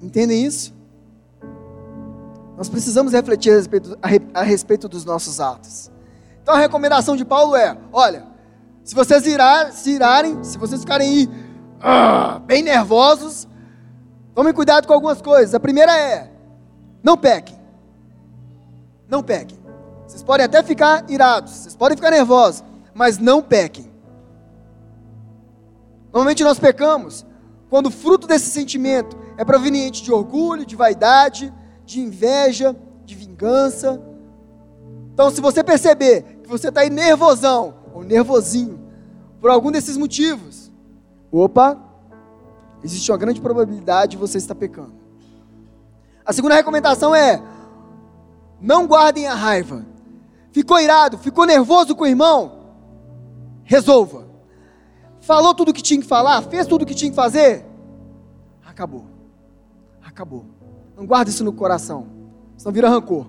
[0.02, 0.74] Entendem isso?
[2.58, 3.98] Nós precisamos refletir a respeito,
[4.34, 5.92] a, respeito dos nossos atos.
[6.44, 8.26] Então a recomendação de Paulo é: olha,
[8.84, 9.24] se vocês
[9.74, 11.30] se irarem, se vocês ficarem aí,
[11.80, 13.48] uh, bem nervosos,
[14.34, 15.54] tomem cuidado com algumas coisas.
[15.54, 16.32] A primeira é:
[17.04, 17.60] não pequem.
[19.08, 19.60] Não pequem.
[20.08, 22.64] Vocês podem até ficar irados, vocês podem ficar nervosos,
[22.94, 23.92] mas não pequem.
[26.12, 27.26] Normalmente nós pecamos
[27.70, 31.54] quando o fruto desse sentimento é proveniente de orgulho, de vaidade,
[31.86, 34.02] de inveja, de vingança.
[35.14, 38.80] Então, se você perceber que você está aí nervosão ou nervosinho
[39.40, 40.72] por algum desses motivos,
[41.32, 41.82] opa,
[42.84, 44.94] existe uma grande probabilidade de você estar pecando.
[46.26, 47.42] A segunda recomendação é:
[48.60, 49.86] não guardem a raiva.
[50.52, 52.60] Ficou irado, ficou nervoso com o irmão?
[53.64, 54.28] Resolva.
[55.22, 57.66] Falou tudo o que tinha que falar, fez tudo o que tinha que fazer?
[58.66, 59.06] Acabou.
[60.04, 60.46] Acabou.
[60.98, 62.08] Não guarde isso no coração,
[62.58, 63.28] senão vira rancor.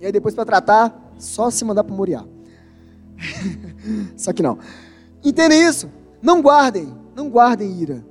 [0.00, 2.24] E aí depois para tratar, só se mandar para Moriá.
[4.16, 4.58] só que não.
[5.24, 5.90] Entendem isso?
[6.20, 8.04] Não guardem, não guardem ira.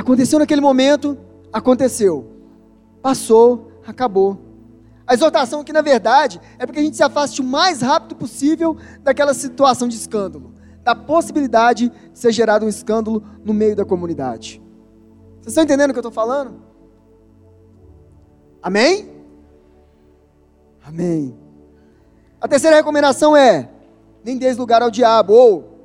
[0.00, 1.18] Aconteceu naquele momento,
[1.52, 2.26] aconteceu.
[3.02, 4.38] Passou, acabou.
[5.06, 8.16] A exortação aqui, na verdade, é para que a gente se afaste o mais rápido
[8.16, 13.84] possível daquela situação de escândalo, da possibilidade de ser gerado um escândalo no meio da
[13.84, 14.62] comunidade.
[15.34, 16.62] Vocês estão entendendo o que eu estou falando?
[18.62, 19.10] Amém?
[20.82, 21.38] Amém.
[22.40, 23.68] A terceira recomendação é:
[24.24, 25.78] nem dê lugar ao diabo, ou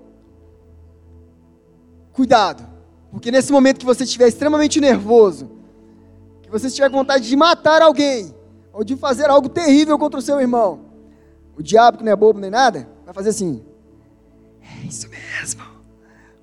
[2.14, 2.75] cuidado,
[3.16, 5.50] porque nesse momento que você estiver extremamente nervoso,
[6.42, 8.36] que você estiver com vontade de matar alguém,
[8.74, 10.82] ou de fazer algo terrível contra o seu irmão,
[11.56, 13.64] o diabo, que não é bobo nem nada, vai fazer assim:
[14.62, 15.64] é isso mesmo,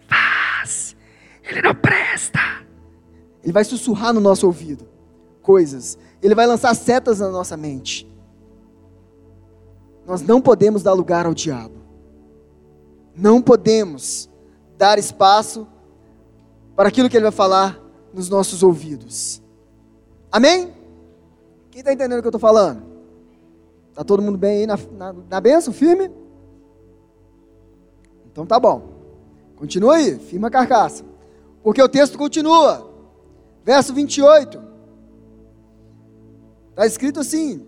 [0.09, 0.97] faz,
[1.45, 2.41] ele não presta.
[3.45, 4.89] Ele vai sussurrar no nosso ouvido
[5.43, 8.11] coisas, ele vai lançar setas na nossa mente.
[10.07, 11.75] Nós não podemos dar lugar ao diabo.
[13.15, 14.31] Não podemos
[14.79, 15.69] dar espaço
[16.75, 17.79] para aquilo que ele vai falar
[18.13, 19.43] nos nossos ouvidos.
[20.31, 20.73] Amém?
[21.71, 22.83] Quem está entendendo o que eu estou falando?
[23.91, 26.11] Está todo mundo bem aí na, na, na benção, firme?
[28.27, 28.89] Então tá bom.
[29.57, 31.05] Continua aí, firma a carcaça.
[31.63, 32.91] Porque o texto continua.
[33.65, 34.63] Verso 28.
[36.71, 37.67] Está escrito assim: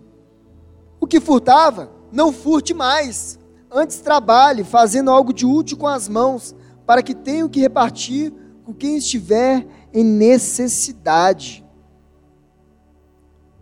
[0.99, 3.39] O que furtava, não furte mais.
[3.71, 8.33] Antes trabalhe, fazendo algo de útil com as mãos, para que tenha o que repartir
[8.65, 11.63] com quem estiver em necessidade.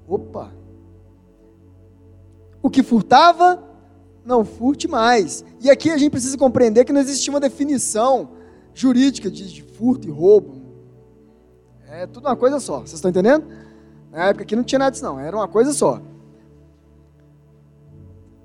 [0.07, 0.51] Opa!
[2.61, 3.61] O que furtava,
[4.25, 5.43] não furte mais.
[5.59, 8.29] E aqui a gente precisa compreender que não existia uma definição
[8.73, 10.61] jurídica de, de furto e roubo.
[11.89, 12.77] É tudo uma coisa só.
[12.77, 13.45] Vocês estão entendendo?
[14.09, 15.19] Na época aqui não tinha nada disso, não.
[15.19, 16.01] Era uma coisa só.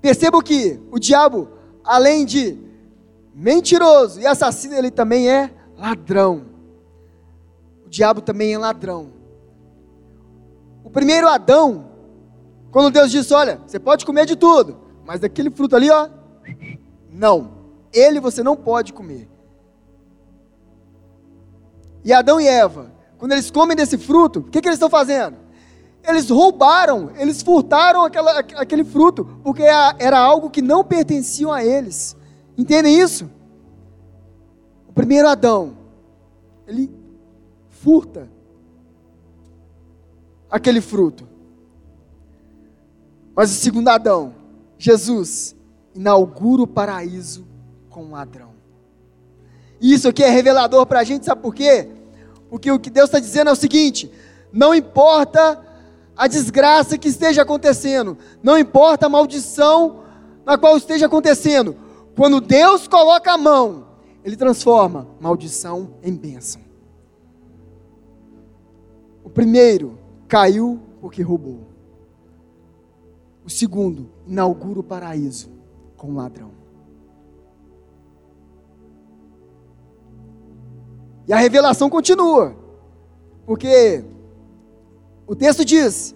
[0.01, 1.49] Perceba que o diabo,
[1.85, 2.59] além de
[3.33, 6.47] mentiroso e assassino, ele também é ladrão.
[7.87, 9.13] O diabo também é ladrão.
[10.83, 11.87] O primeiro Adão,
[12.71, 16.09] quando Deus disse: Olha, você pode comer de tudo, mas daquele fruto ali, ó,
[17.11, 17.57] não.
[17.93, 19.29] Ele você não pode comer.
[22.05, 25.37] E Adão e Eva, quando eles comem desse fruto, o que, que eles estão fazendo?
[26.07, 32.17] Eles roubaram, eles furtaram aquela, aquele fruto, porque era algo que não pertencia a eles.
[32.57, 33.29] Entendem isso?
[34.99, 35.77] O primeiro Adão,
[36.67, 36.91] ele
[37.69, 38.29] furta
[40.51, 41.25] aquele fruto.
[43.33, 44.35] Mas o segundo Adão,
[44.77, 45.55] Jesus,
[45.95, 47.47] inaugura o paraíso
[47.89, 48.51] com um ladrão.
[49.81, 51.89] E isso aqui é revelador para a gente, sabe por quê?
[52.51, 54.11] Porque o que Deus está dizendo é o seguinte:
[54.53, 55.65] não importa
[56.17, 60.03] a desgraça que esteja acontecendo, não importa a maldição
[60.45, 61.77] na qual esteja acontecendo,
[62.17, 63.87] quando Deus coloca a mão,
[64.29, 66.61] Ele transforma maldição em bênção.
[69.25, 71.61] O primeiro caiu porque roubou.
[73.43, 75.51] O segundo inaugura o paraíso
[75.97, 76.51] com um ladrão.
[81.27, 82.55] E a revelação continua,
[83.47, 84.05] porque
[85.27, 86.15] o texto diz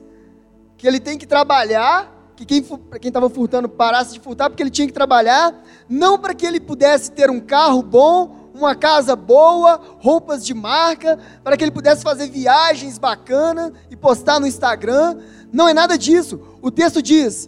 [0.76, 2.60] que ele tem que trabalhar, que quem
[3.08, 5.58] estava furtando parasse de furtar, porque ele tinha que trabalhar,
[5.92, 11.18] não para que ele pudesse ter um carro bom, uma casa boa, roupas de marca,
[11.44, 15.18] para que ele pudesse fazer viagens bacanas e postar no Instagram.
[15.52, 16.40] Não é nada disso.
[16.62, 17.46] O texto diz: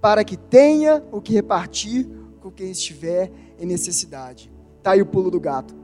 [0.00, 2.08] para que tenha o que repartir
[2.40, 4.48] com quem estiver em necessidade.
[4.78, 5.74] Está aí o pulo do gato.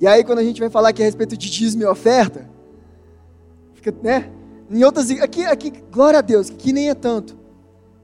[0.00, 2.48] E aí, quando a gente vai falar aqui a respeito de dízimo e oferta,
[3.74, 4.30] fica, né?
[4.70, 7.41] Em outras, aqui, aqui, glória a Deus, que nem é tanto.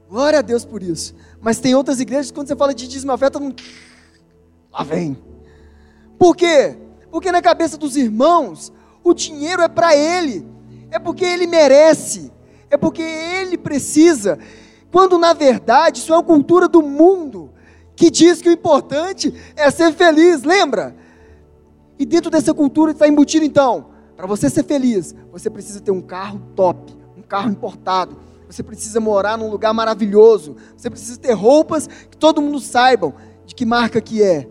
[0.09, 1.13] Glória a Deus por isso.
[1.39, 3.53] Mas tem outras igrejas que quando você fala de dízimo oferta, não...
[4.71, 5.15] lá vem.
[6.17, 6.75] Por quê?
[7.11, 10.47] Porque na cabeça dos irmãos, o dinheiro é para ele.
[10.89, 12.31] É porque ele merece.
[12.71, 14.39] É porque ele precisa.
[14.91, 17.51] Quando na verdade isso é uma cultura do mundo
[17.95, 20.41] que diz que o importante é ser feliz.
[20.41, 20.95] Lembra?
[21.99, 26.01] E dentro dessa cultura está embutido então, para você ser feliz, você precisa ter um
[26.01, 28.17] carro top, um carro importado.
[28.49, 30.55] Você precisa morar num lugar maravilhoso.
[30.75, 33.13] Você precisa ter roupas que todo mundo saiba
[33.45, 34.49] de que marca que é.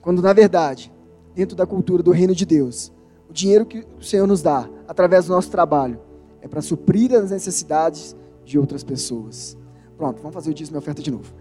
[0.00, 0.92] Quando na verdade,
[1.34, 2.92] dentro da cultura do reino de Deus,
[3.28, 6.00] o dinheiro que o Senhor nos dá através do nosso trabalho
[6.40, 9.56] é para suprir as necessidades de outras pessoas.
[9.98, 11.34] Pronto, vamos fazer o dízimo e oferta de novo.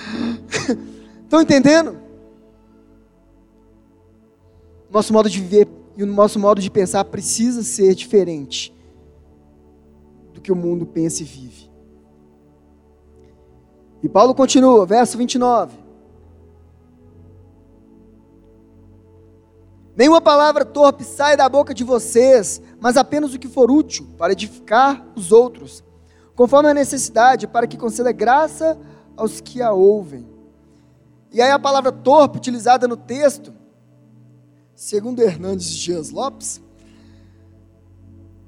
[1.24, 2.02] Estão entendendo?
[4.90, 8.73] nosso modo de viver e o nosso modo de pensar precisa ser diferente
[10.44, 11.70] que o mundo pensa e vive.
[14.02, 15.82] E Paulo continua, verso 29.
[19.96, 24.32] Nenhuma palavra torpe sai da boca de vocês, mas apenas o que for útil para
[24.32, 25.82] edificar os outros,
[26.36, 28.78] conforme a necessidade, para que conceda graça
[29.16, 30.28] aos que a ouvem.
[31.32, 33.54] E aí a palavra torpe utilizada no texto,
[34.74, 36.60] segundo Hernandes Dias Lopes,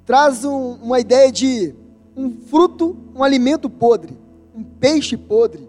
[0.04, 1.74] traz um, uma ideia de
[2.16, 4.16] um fruto, um alimento podre,
[4.54, 5.68] um peixe podre,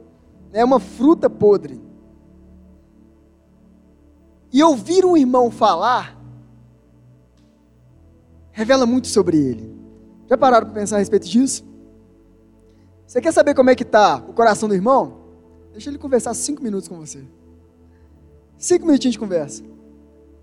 [0.52, 1.82] né, uma fruta podre.
[4.52, 6.18] E ouvir um irmão falar
[8.52, 9.76] revela muito sobre ele.
[10.28, 11.64] Já pararam para pensar a respeito disso?
[13.06, 15.18] Você quer saber como é que está o coração do irmão?
[15.72, 17.24] Deixa ele conversar cinco minutos com você.
[18.58, 19.64] Cinco minutinhos de conversa.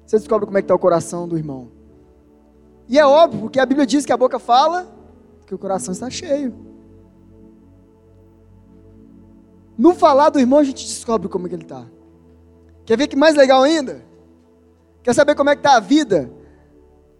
[0.06, 1.72] Você descobre como é que está o coração do irmão.
[2.88, 4.93] E é óbvio, porque a Bíblia diz que a boca fala
[5.46, 6.54] que o coração está cheio.
[9.76, 11.84] No falar do irmão a gente descobre como é que ele está.
[12.84, 14.04] Quer ver que mais legal ainda?
[15.02, 16.30] Quer saber como é que está a vida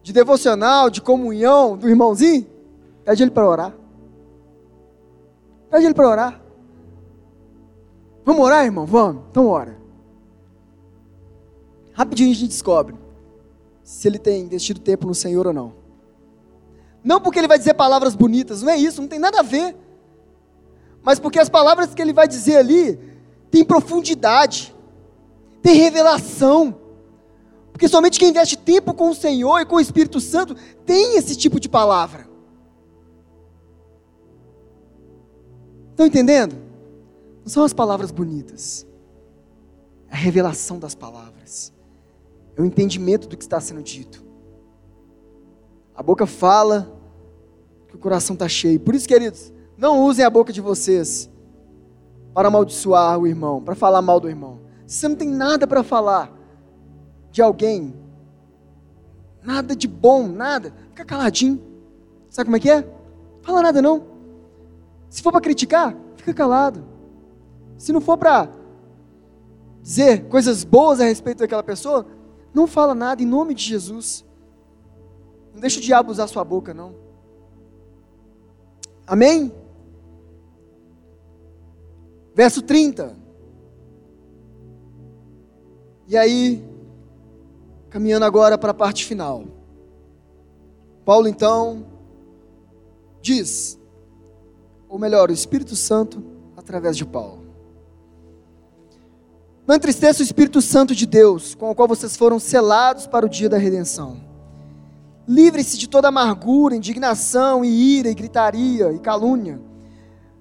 [0.03, 2.47] de devocional, de comunhão do irmãozinho?
[3.05, 3.75] Pede ele para orar.
[5.71, 6.43] Pede ele para orar.
[8.25, 8.87] Vamos orar, irmão?
[8.87, 9.25] Vamos.
[9.31, 9.79] Então ora.
[11.93, 12.95] Rapidinho a gente descobre
[13.83, 15.84] se ele tem investido tempo no Senhor ou não.
[17.05, 19.77] Não porque ele vai dizer palavras bonitas, não é isso, não tem nada a ver.
[21.03, 22.99] Mas porque as palavras que ele vai dizer ali
[23.51, 24.75] têm profundidade,
[25.63, 26.81] tem revelação.
[27.71, 31.37] Porque somente quem investe tempo com o Senhor e com o Espírito Santo tem esse
[31.37, 32.27] tipo de palavra.
[35.91, 36.57] Estão entendendo?
[37.43, 38.87] Não são as palavras bonitas,
[40.09, 41.75] é a revelação das palavras
[42.57, 44.25] é o entendimento do que está sendo dito.
[45.95, 46.94] A boca fala
[48.05, 48.79] coração está cheio.
[48.79, 51.31] Por isso, queridos, não usem a boca de vocês
[52.35, 54.61] para amaldiçoar o irmão, para falar mal do irmão.
[54.87, 56.31] Se você não tem nada para falar
[57.31, 57.95] de alguém,
[59.43, 61.61] nada de bom, nada, fica caladinho.
[62.29, 62.87] Sabe como é que é?
[63.41, 64.05] Fala nada não.
[65.09, 66.85] Se for para criticar, fica calado.
[67.79, 68.51] Se não for para
[69.81, 72.07] dizer coisas boas a respeito daquela pessoa,
[72.53, 74.27] não fala nada em nome de Jesus.
[75.55, 77.04] Não deixa o diabo usar sua boca, não.
[79.07, 79.53] Amém?
[82.35, 83.17] Verso 30.
[86.07, 86.65] E aí,
[87.89, 89.45] caminhando agora para a parte final.
[91.05, 91.87] Paulo então
[93.21, 93.79] diz,
[94.89, 96.23] ou melhor, o Espírito Santo
[96.57, 97.45] através de Paulo.
[99.67, 103.29] Não entristeça o Espírito Santo de Deus, com o qual vocês foram selados para o
[103.29, 104.24] dia da redenção.
[105.27, 109.61] Livre-se de toda amargura, indignação, e ira, e gritaria, e calúnia,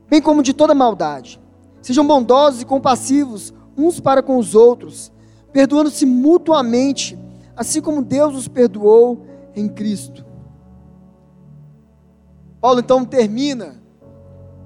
[0.10, 1.40] bem como de toda maldade.
[1.82, 5.12] Sejam bondosos e compassivos uns para com os outros,
[5.52, 7.18] perdoando-se mutuamente,
[7.56, 9.26] assim como Deus os perdoou
[9.56, 10.26] em Cristo.
[12.60, 13.82] Paulo então termina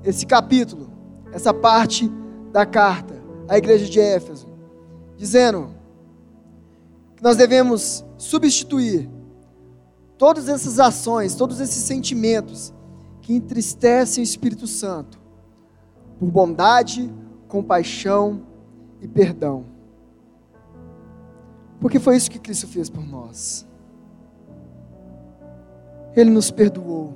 [0.04, 0.90] esse capítulo,
[1.32, 2.12] essa parte
[2.52, 4.48] da carta à igreja de Éfeso
[5.18, 5.72] dizendo
[7.16, 9.10] que nós devemos substituir
[10.18, 12.74] todas essas ações, todos esses sentimentos
[13.22, 15.20] que entristecem o Espírito Santo
[16.18, 17.14] por bondade,
[17.48, 18.42] compaixão
[19.02, 19.66] e perdão.
[21.80, 23.68] Porque foi isso que Cristo fez por nós.
[26.16, 27.14] Ele nos perdoou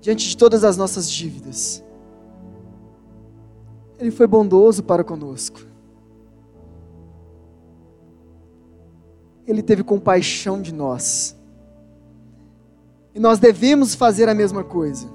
[0.00, 1.84] diante de todas as nossas dívidas.
[3.98, 5.60] Ele foi bondoso para conosco.
[9.46, 11.36] Ele teve compaixão de nós.
[13.14, 15.08] E nós devemos fazer a mesma coisa.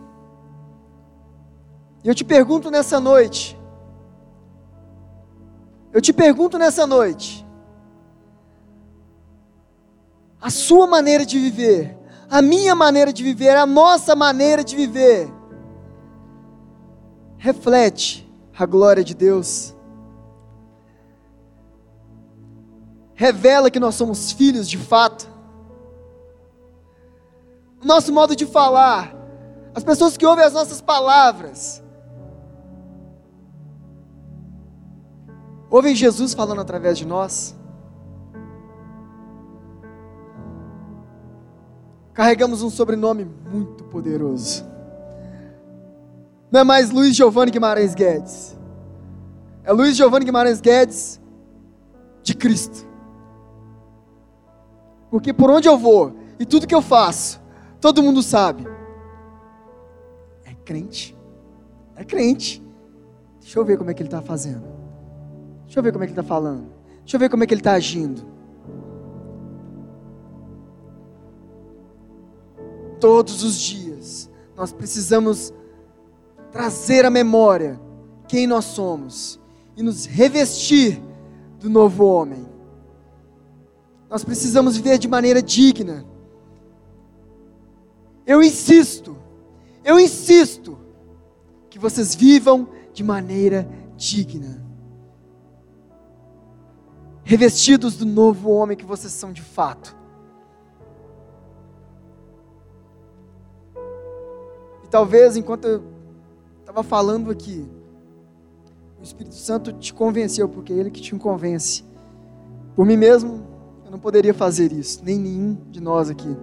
[2.03, 3.57] E eu te pergunto nessa noite,
[5.91, 7.45] eu te pergunto nessa noite,
[10.39, 11.97] a sua maneira de viver,
[12.29, 15.27] a minha maneira de viver, a nossa maneira de viver,
[17.37, 19.74] reflete a glória de Deus.
[23.15, 25.27] Revela que nós somos filhos de fato.
[27.83, 29.15] Nosso modo de falar,
[29.73, 31.81] as pessoas que ouvem as nossas palavras,
[35.69, 37.55] ouvem Jesus falando através de nós.
[42.13, 44.65] Carregamos um sobrenome muito poderoso.
[46.51, 48.57] Não é mais Luiz Giovanni Guimarães Guedes.
[49.63, 51.19] É Luiz Giovanni Guimarães Guedes
[52.23, 52.94] de Cristo.
[55.09, 57.41] Porque por onde eu vou e tudo que eu faço,
[57.79, 58.67] todo mundo sabe.
[60.43, 61.15] É crente.
[61.95, 62.63] É crente.
[63.39, 64.65] Deixa eu ver como é que ele está fazendo.
[65.65, 66.67] Deixa eu ver como é que ele está falando.
[66.99, 68.25] Deixa eu ver como é que ele está agindo.
[72.99, 75.53] Todos os dias, nós precisamos
[76.51, 77.79] trazer à memória
[78.27, 79.39] quem nós somos
[79.75, 81.01] e nos revestir
[81.59, 82.54] do novo homem.
[84.09, 86.05] Nós precisamos viver de maneira digna.
[88.25, 89.15] Eu insisto,
[89.83, 90.77] eu insisto
[91.69, 94.63] que vocês vivam de maneira digna.
[97.23, 99.95] Revestidos do novo homem que vocês são de fato.
[104.83, 105.83] E talvez enquanto eu
[106.59, 107.67] estava falando aqui,
[108.99, 111.83] o Espírito Santo te convenceu, porque é Ele que te convence.
[112.75, 113.54] Por mim mesmo,
[113.95, 116.35] não poderia fazer isso, nem nenhum de nós aqui.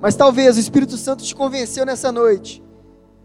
[0.00, 2.62] Mas talvez o Espírito Santo te convenceu nessa noite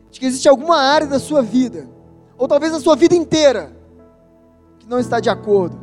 [0.09, 1.87] de que existe alguma área da sua vida,
[2.35, 3.71] ou talvez a sua vida inteira,
[4.79, 5.79] que não está de acordo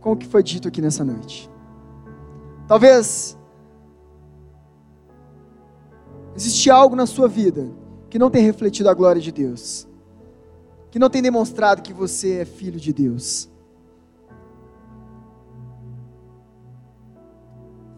[0.00, 1.50] com o que foi dito aqui nessa noite.
[2.68, 3.36] Talvez
[6.36, 7.68] existe algo na sua vida
[8.08, 9.88] que não tem refletido a glória de Deus,
[10.92, 13.50] que não tem demonstrado que você é filho de Deus.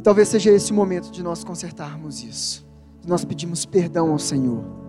[0.09, 2.67] Talvez seja esse o momento de nós consertarmos isso,
[3.07, 4.88] nós pedirmos perdão ao Senhor.